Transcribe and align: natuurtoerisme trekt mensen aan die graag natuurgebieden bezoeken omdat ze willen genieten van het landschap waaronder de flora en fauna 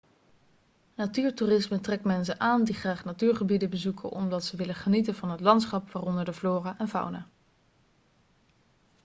natuurtoerisme 0.95 1.79
trekt 1.79 2.03
mensen 2.03 2.39
aan 2.39 2.63
die 2.63 2.73
graag 2.75 3.05
natuurgebieden 3.05 3.69
bezoeken 3.69 4.09
omdat 4.09 4.43
ze 4.45 4.55
willen 4.57 4.75
genieten 4.75 5.15
van 5.15 5.29
het 5.31 5.39
landschap 5.39 5.91
waaronder 5.91 6.25
de 6.25 6.33
flora 6.33 6.75
en 6.77 6.87
fauna 6.89 7.27